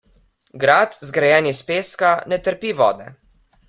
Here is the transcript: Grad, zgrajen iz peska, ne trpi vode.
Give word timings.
Grad, 0.63 0.95
zgrajen 1.11 1.51
iz 1.53 1.61
peska, 1.71 2.11
ne 2.35 2.43
trpi 2.49 2.71
vode. 2.83 3.07